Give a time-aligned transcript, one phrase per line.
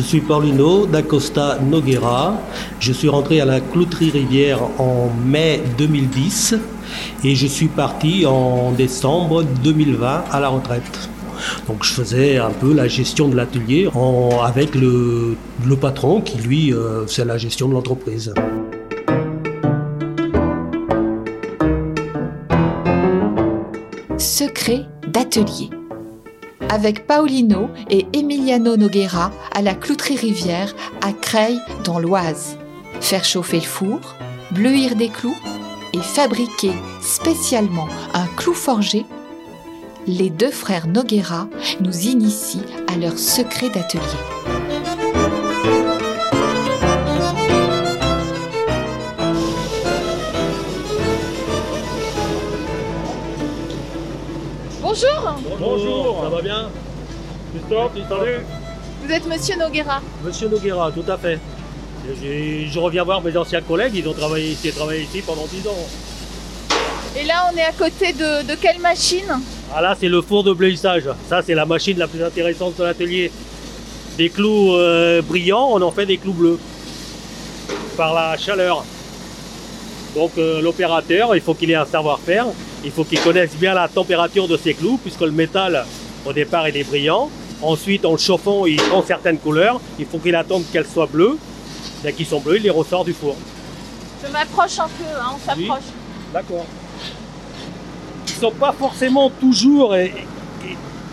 [0.00, 2.40] Je suis Paulino d'Acosta Noguera.
[2.78, 6.54] Je suis rentré à la Clouterie Rivière en mai 2010
[7.22, 11.10] et je suis parti en décembre 2020 à la retraite.
[11.68, 13.90] Donc je faisais un peu la gestion de l'atelier
[14.42, 15.36] avec le,
[15.78, 18.32] patron qui lui euh, c'est la gestion de l'entreprise.
[24.16, 25.68] Secret d'atelier
[26.70, 32.56] avec Paolino et Emiliano Noguera à la Clouterie Rivière à Creil dans l'Oise.
[33.00, 33.98] Faire chauffer le four,
[34.52, 35.36] bleuir des clous
[35.92, 39.04] et fabriquer spécialement un clou forgé,
[40.06, 41.48] les deux frères Noguera
[41.80, 44.39] nous initient à leur secret d'atelier.
[54.90, 56.68] Bonjour Bonjour, ça va bien
[57.54, 58.38] Christophe, salut
[59.04, 61.38] Vous êtes Monsieur Noguera Monsieur Noguera, tout à fait.
[62.12, 65.86] Je reviens voir mes anciens collègues, ils ont travaillé ici, travaillé ici pendant 10 ans.
[67.16, 69.32] Et là, on est à côté de, quelle machine?
[69.72, 71.04] Ah là, c'est le four de bleuissage.
[71.28, 73.30] Ça, c'est la machine la plus intéressante de l'atelier.
[74.18, 76.58] Des clous euh, brillants, on en fait des clous bleus.
[77.96, 78.84] Par la chaleur.
[80.14, 82.46] Donc euh, l'opérateur, il faut qu'il ait un savoir-faire,
[82.84, 85.84] il faut qu'il connaisse bien la température de ses clous, puisque le métal,
[86.26, 87.30] au départ, il est brillant.
[87.62, 89.80] Ensuite, en le chauffant, il prend certaines couleurs.
[89.98, 91.38] Il faut qu'il attende qu'elles soient bleues.
[92.02, 93.36] Dès qu'ils sont bleus, il les ressort du four.
[94.24, 95.90] Je m'approche un peu, hein, on s'approche.
[96.32, 96.64] D'accord.
[98.26, 99.94] Ils ne sont pas forcément toujours,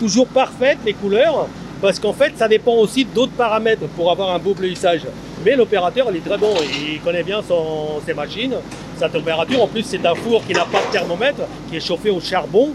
[0.00, 1.48] toujours parfaites, les couleurs,
[1.82, 5.02] parce qu'en fait, ça dépend aussi d'autres paramètres pour avoir un beau bleuissage.
[5.44, 8.56] Mais l'opérateur, il est très bon, il connaît bien son, ses machines,
[8.98, 9.62] sa température.
[9.62, 12.70] En plus, c'est un four qui n'a pas de thermomètre, qui est chauffé au charbon.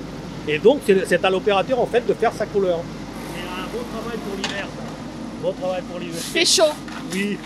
[0.47, 2.79] Et donc, c'est à l'opérateur, en fait, de faire sa couleur.
[3.35, 4.67] C'est un beau travail pour l'hiver,
[5.41, 6.21] Bon travail pour l'hiver.
[6.21, 6.71] C'est chaud.
[7.13, 7.37] Oui.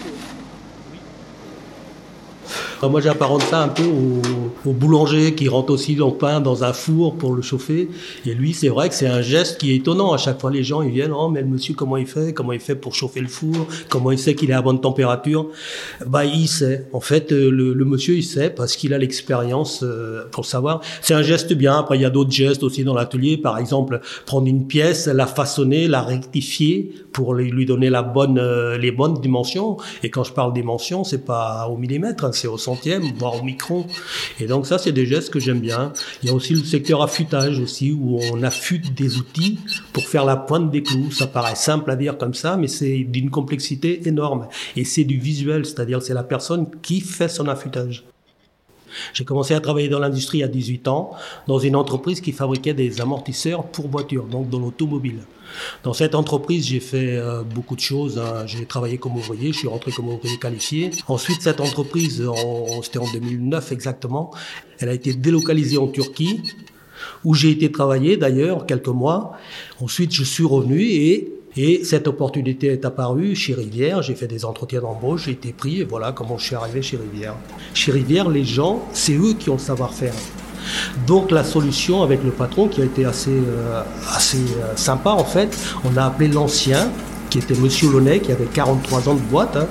[2.84, 7.18] Moi, j'apparente ça un peu au, boulanger qui rentre aussi le pain dans un four
[7.18, 7.90] pour le chauffer.
[8.26, 10.14] Et lui, c'est vrai que c'est un geste qui est étonnant.
[10.14, 12.34] À chaque fois, les gens, ils viennent, oh, mais le monsieur, comment il fait?
[12.34, 13.68] Comment il fait pour chauffer le four?
[13.90, 15.48] Comment il sait qu'il est à bonne température?
[16.06, 16.88] Bah, il sait.
[16.94, 20.82] En fait, euh, le, monsieur, il sait parce qu'il a l'expérience euh, pour savoir.
[21.02, 21.80] C'est un geste bien.
[21.80, 23.38] Après, il y a d'autres gestes aussi dans l'atelier.
[23.38, 28.78] Par exemple, prendre une pièce, la façonner, la rectifier pour lui donner la bonne, euh,
[28.78, 29.78] les bonnes dimensions.
[30.04, 32.58] Et quand je parle dimensions, c'est pas au millimètre, hein, c'est au
[33.18, 33.86] voire au micron.
[34.40, 35.94] Et donc ça, c'est des gestes que j'aime bien.
[36.24, 39.60] Il y a aussi le secteur affûtage aussi, où on affûte des outils
[39.94, 41.12] pour faire la pointe des clous.
[41.12, 44.48] Ça paraît simple à dire comme ça, mais c'est d'une complexité énorme.
[44.76, 48.04] Et c'est du visuel, c'est-à-dire c'est la personne qui fait son affûtage.
[49.14, 51.12] J'ai commencé à travailler dans l'industrie à 18 ans,
[51.48, 55.20] dans une entreprise qui fabriquait des amortisseurs pour voitures, donc dans l'automobile.
[55.84, 58.18] Dans cette entreprise, j'ai fait euh, beaucoup de choses.
[58.18, 58.46] Hein.
[58.46, 60.92] J'ai travaillé comme ouvrier, je suis rentré comme ouvrier qualifié.
[61.08, 62.24] Ensuite, cette entreprise,
[62.84, 64.32] c'était en 2009 exactement,
[64.80, 66.42] elle a été délocalisée en Turquie,
[67.24, 69.38] où j'ai été travailler d'ailleurs quelques mois.
[69.80, 74.04] Ensuite, je suis revenu et et cette opportunité est apparue chez Rivière.
[74.04, 76.98] J'ai fait des entretiens d'embauche, j'ai été pris et voilà comment je suis arrivé chez
[76.98, 77.34] Rivière.
[77.74, 80.14] Chez Rivière, les gens, c'est eux qui ont le savoir-faire.
[81.08, 83.82] Donc la solution avec le patron qui a été assez, euh,
[84.14, 86.92] assez euh, sympa en fait, on a appelé l'ancien
[87.30, 89.58] qui était Monsieur Launay, qui avait 43 ans de boîte.
[89.58, 89.68] Hein.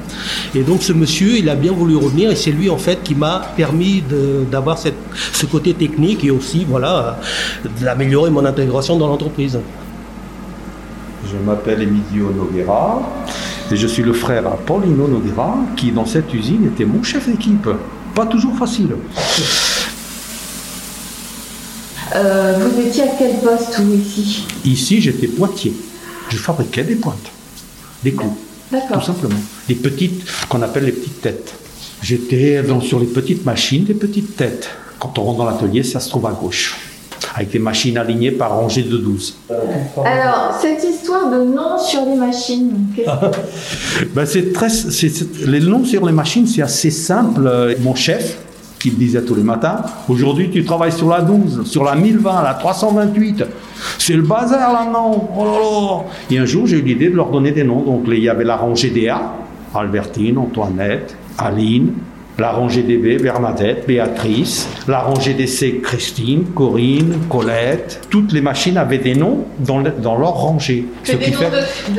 [0.54, 3.14] Et donc ce monsieur, il a bien voulu revenir et c'est lui en fait qui
[3.14, 4.02] m'a permis
[4.50, 7.19] d'avoir ce côté technique et aussi voilà
[7.80, 9.58] d'améliorer mon intégration dans l'entreprise.
[11.38, 13.02] Je m'appelle Emilio Noguera
[13.70, 17.28] et je suis le frère à Paulino Noguera qui dans cette usine était mon chef
[17.28, 17.69] d'équipe.
[18.14, 18.88] Pas toujours facile.
[22.14, 24.46] Euh, vous étiez à quel poste ou ici?
[24.64, 25.75] Ici, j'étais poitier.
[26.30, 27.30] Je fabriquais des pointes,
[28.02, 28.36] des clous,
[28.70, 29.38] tout simplement.
[29.69, 31.54] Des petites, qu'on appelle les petites têtes.
[32.02, 34.70] J'étais sur les petites machines, des petites têtes.
[34.98, 36.76] Quand on rentre dans l'atelier, ça se trouve à gauche
[37.37, 39.37] avec des machines alignées par rangée de 12.
[40.05, 42.87] Alors, cette histoire de noms sur les machines,
[44.15, 44.69] ben, c'est très,
[45.47, 47.77] les noms sur les machines, c'est assez simple.
[47.81, 48.38] Mon chef,
[48.79, 52.43] qui me disait tous les matins, aujourd'hui tu travailles sur la 12, sur la 1020,
[52.43, 53.44] la 328,
[53.99, 56.05] c'est le bazar là, non oh là là.
[56.31, 57.83] Et un jour, j'ai eu l'idée de leur donner des noms.
[57.83, 59.21] Donc, il y avait la rangée DA,
[59.75, 61.93] Albertine, Antoinette, Aline,
[62.38, 68.00] la rangée B, Bernadette, Béatrice, la rangée C, Christine, Corinne, Colette.
[68.11, 70.87] Toutes les machines avaient des noms dans, dans leur rangée.
[71.03, 71.50] Que ce qui fait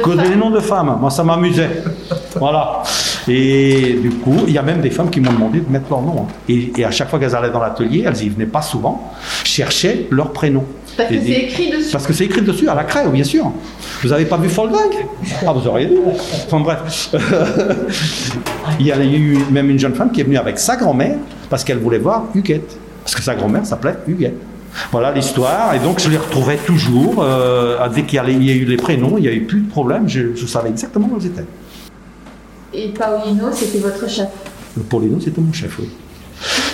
[0.03, 0.97] que des noms de femmes.
[0.99, 1.69] Moi, ça m'amusait.
[2.35, 2.83] voilà.
[3.27, 6.01] Et du coup, il y a même des femmes qui m'ont demandé de mettre leur
[6.01, 6.27] nom.
[6.29, 6.33] hein.
[6.47, 9.11] Et, et à chaque fois qu'elles allaient dans l'atelier, elles y venaient pas souvent,
[9.43, 10.63] cherchaient leur prénom.
[10.95, 11.91] Parce que c'est écrit dessus.
[11.91, 13.51] Parce que c'est écrit dessus à la craie, bien sûr.
[14.03, 14.91] Vous avez pas vu Folgang
[15.45, 15.95] Ah, vous auriez dû.
[16.45, 17.09] Enfin bref.
[18.79, 21.17] il y a eu même une jeune femme qui est venue avec sa grand-mère
[21.49, 22.77] parce qu'elle voulait voir Huguette.
[23.03, 24.37] Parce que sa grand-mère s'appelait Huguette.
[24.91, 25.73] Voilà l'histoire.
[25.73, 27.15] Et donc je les retrouvais toujours.
[27.23, 29.43] euh, dès qu'il y, a- il y a eu les prénoms, il n'y a eu
[29.45, 30.07] plus de problème.
[30.07, 31.45] Je, je savais exactement où ils étaient.
[32.73, 34.27] Et Paolino, c'était votre chef?
[34.89, 35.89] Paulino, c'était mon chef, oui.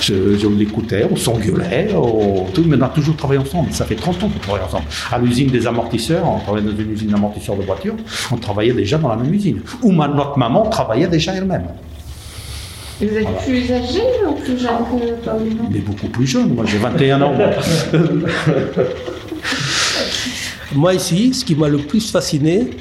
[0.01, 3.71] Je, je l'écoutais, on s'engueulait, on, tout, mais on a toujours travaillé ensemble.
[3.71, 4.85] Ça fait 30 ans qu'on travaille ensemble.
[5.11, 7.95] À l'usine des amortisseurs, on travaillait dans une usine d'amortisseurs de voitures,
[8.31, 9.61] on travaillait déjà dans la même usine.
[9.81, 11.67] Où ma- notre maman travaillait déjà elle-même.
[13.01, 16.63] Vous êtes plus âgé ou plus jeune que Paolino Il est beaucoup plus jeune, moi
[16.67, 17.33] j'ai 21 ans.
[17.33, 17.47] moi.
[20.75, 22.71] Moi ici, ce qui m'a le plus fasciné,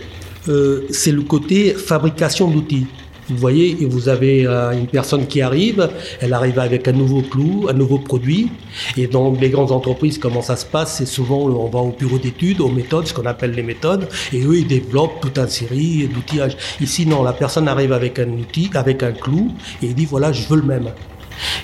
[0.48, 2.86] euh, c'est le côté fabrication d'outils.
[3.28, 5.88] Vous voyez, vous avez euh, une personne qui arrive,
[6.20, 8.50] elle arrive avec un nouveau clou, un nouveau produit.
[8.96, 10.96] Et dans les grandes entreprises, comment ça se passe?
[10.98, 14.42] C'est souvent, on va au bureau d'études, aux méthodes, ce qu'on appelle les méthodes, et
[14.42, 16.56] eux, ils développent toute une série d'outillages.
[16.80, 19.52] Ici, non, la personne arrive avec un outil, avec un clou,
[19.82, 20.90] et il dit, voilà, je veux le même.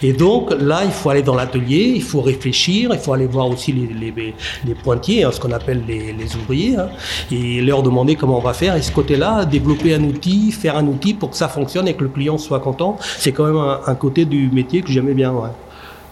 [0.03, 3.49] Et donc là, il faut aller dans l'atelier, il faut réfléchir, il faut aller voir
[3.49, 6.88] aussi les, pointiers, hein, ce qu'on appelle les, ouvriers, hein,
[7.31, 8.76] et leur demander comment on va faire.
[8.76, 12.03] Et ce côté-là, développer un outil, faire un outil pour que ça fonctionne et que
[12.03, 15.35] le client soit content, c'est quand même un, côté du métier que j'aimais bien.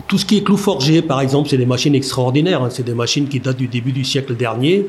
[0.08, 2.62] Tout ce qui est clou forgé, par exemple, c'est des machines extraordinaires.
[2.62, 2.68] hein.
[2.70, 4.86] C'est des machines qui datent du début du siècle dernier.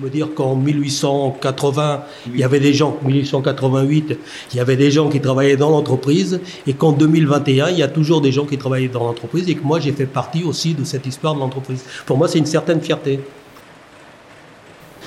[0.00, 4.18] Me dire qu'en 1880, il y avait des gens, 1888,
[4.52, 7.88] il y avait des gens qui travaillaient dans l'entreprise, et qu'en 2021, il y a
[7.88, 10.84] toujours des gens qui travaillent dans l'entreprise, et que moi, j'ai fait partie aussi de
[10.84, 11.84] cette histoire de l'entreprise.
[12.06, 13.20] Pour moi, c'est une certaine fierté.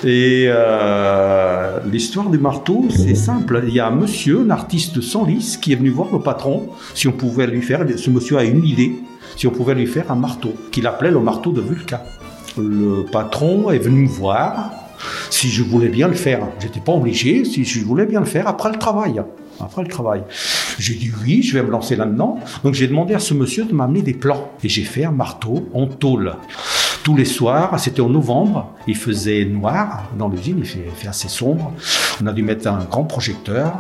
[0.04, 3.62] Et euh, l'histoire du marteau, c'est simple.
[3.68, 6.70] Il y a un monsieur, un artiste sans lisse, qui est venu voir le patron
[6.96, 7.86] si on pouvait lui faire.
[7.96, 8.96] Ce monsieur a une idée,
[9.38, 12.02] si on pouvait lui faire un marteau, qu'il appelait le marteau de Vulcain.
[12.58, 14.72] Le patron est venu me voir
[15.30, 16.42] si je voulais bien le faire.
[16.60, 19.22] J'étais pas obligé, si je voulais bien le faire après le travail.
[19.60, 20.24] Après le travail.
[20.80, 22.40] J'ai dit oui, je vais me lancer là-dedans.
[22.64, 24.52] Donc j'ai demandé à ce monsieur de m'amener des plans.
[24.64, 26.36] Et j'ai fait un marteau en tôle.
[27.04, 31.74] Tous les soirs, c'était en novembre, il faisait noir dans l'usine, il fait, assez sombre.
[32.22, 33.74] On a dû mettre un grand projecteur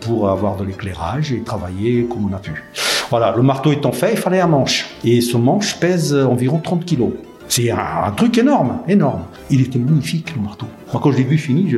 [0.00, 2.62] pour avoir de l'éclairage et travailler comme on a pu.
[3.08, 4.86] Voilà, le marteau étant fait, il fallait un manche.
[5.02, 7.12] Et ce manche pèse environ 30 kilos.
[7.52, 9.24] C'est un, truc énorme, énorme.
[9.50, 10.64] Il était magnifique, le marteau.
[10.90, 11.70] Quand je l'ai vu fini,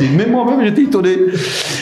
[0.00, 1.16] même moi-même, j'étais étonné.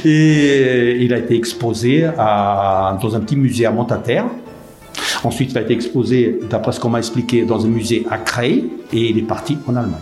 [0.04, 4.26] Et il a été exposé dans un petit musée à Montataire.
[5.24, 8.68] Ensuite, il a été exposé, d'après ce qu'on m'a expliqué, dans un musée à Creil.
[8.92, 9.94] Et il est parti en Allemagne.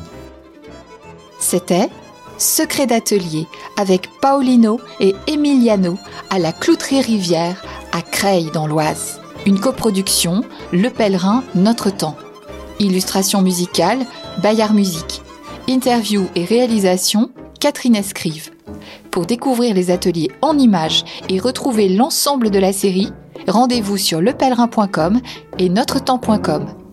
[1.39, 1.89] C'était
[2.39, 3.47] Secret d'atelier
[3.77, 5.99] avec Paolino et Emiliano
[6.31, 9.21] à la Clouterie Rivière à Creil dans l'Oise.
[9.47, 12.17] Une coproduction Le Pèlerin Notre Temps.
[12.81, 14.06] Illustration musicale
[14.43, 15.23] Bayard Musique.
[15.69, 17.31] Interview et réalisation
[17.61, 18.50] Catherine Escrive.
[19.11, 23.12] Pour découvrir les ateliers en images et retrouver l'ensemble de la série,
[23.49, 25.20] rendez-vous sur lepèlerin.com
[25.58, 26.86] et notretemps.com.